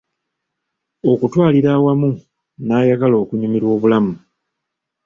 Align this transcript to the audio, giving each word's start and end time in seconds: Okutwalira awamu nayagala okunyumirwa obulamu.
Okutwalira 1.11 1.69
awamu 1.77 2.09
nayagala 2.67 3.15
okunyumirwa 3.23 3.69
obulamu. 3.75 4.13